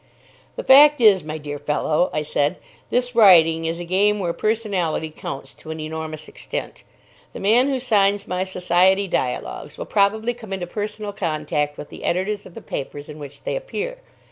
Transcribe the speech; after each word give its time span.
"The 0.55 0.63
fact 0.63 0.99
is, 0.99 1.23
my 1.23 1.37
dear 1.37 1.59
fellow," 1.59 2.09
I 2.11 2.23
said, 2.23 2.55
"this 2.89 3.13
writing 3.13 3.65
is 3.65 3.79
a 3.79 3.85
game 3.85 4.17
where 4.19 4.33
personality 4.33 5.11
counts 5.11 5.53
to 5.53 5.69
an 5.69 5.79
enormous 5.79 6.27
extent. 6.27 6.81
The 7.33 7.39
man 7.39 7.67
who 7.69 7.77
signs 7.77 8.25
my 8.27 8.43
Society 8.43 9.07
dialogues 9.07 9.77
will 9.77 9.85
probably 9.85 10.33
come 10.33 10.53
into 10.53 10.65
personal 10.65 11.13
contact 11.13 11.77
with 11.77 11.89
the 11.89 12.03
editors 12.03 12.47
of 12.47 12.55
the 12.55 12.61
papers 12.63 13.09
in 13.09 13.19
which 13.19 13.43
they 13.43 13.55
appear. 13.55 13.97